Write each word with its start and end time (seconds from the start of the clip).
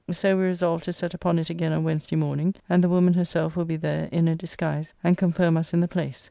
So 0.09 0.35
we 0.35 0.45
resolved 0.45 0.85
to 0.85 0.93
set 0.93 1.13
upon 1.13 1.37
it 1.37 1.51
again 1.51 1.71
on 1.71 1.83
Wednesday 1.83 2.15
morning; 2.15 2.55
and 2.67 2.83
the 2.83 2.89
woman 2.89 3.13
herself 3.13 3.55
will 3.55 3.65
be 3.65 3.75
there 3.75 4.09
in 4.11 4.27
a 4.27 4.35
disguise, 4.35 4.95
and 5.03 5.15
confirm 5.15 5.57
us 5.57 5.75
in 5.75 5.79
the 5.81 5.87
place. 5.87 6.19